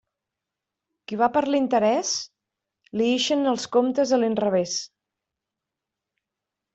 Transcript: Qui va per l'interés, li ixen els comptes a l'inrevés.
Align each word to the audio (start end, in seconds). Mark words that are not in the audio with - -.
Qui 1.09 1.17
va 1.21 1.27
per 1.35 1.41
l'interés, 1.55 2.13
li 3.01 3.09
ixen 3.19 3.51
els 3.53 3.67
comptes 3.77 4.15
a 4.17 4.19
l'inrevés. 4.23 4.79